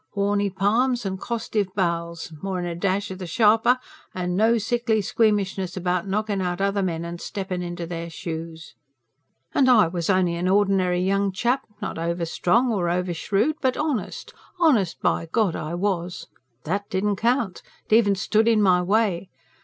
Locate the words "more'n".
2.41-2.65